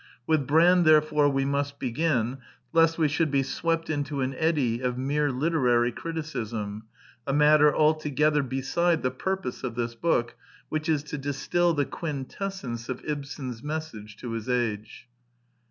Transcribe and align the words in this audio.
With 0.25 0.47
Brand 0.47 0.83
therefore 0.83 1.29
we 1.29 1.45
must 1.45 1.77
begin, 1.77 2.39
lest 2.73 2.97
we 2.97 3.07
should 3.07 3.29
be 3.29 3.43
swept 3.43 3.87
into 3.87 4.21
an 4.21 4.33
eddy 4.33 4.81
of 4.81 4.97
mere 4.97 5.31
literary 5.31 5.91
criticism, 5.91 6.85
a 7.27 7.33
matter 7.33 7.71
altogether 7.71 8.41
beside 8.41 9.03
the 9.03 9.11
purpose 9.11 9.63
of 9.63 9.75
this 9.75 9.93
book, 9.93 10.33
which 10.69 10.89
is 10.89 11.03
to 11.03 11.19
distil 11.19 11.75
the 11.75 11.85
quintessence 11.85 12.89
of 12.89 13.05
Ibsen's 13.05 13.61
mes 13.61 13.91
sage 13.91 14.17
to 14.17 14.31
his 14.31 14.49
age. 14.49 15.07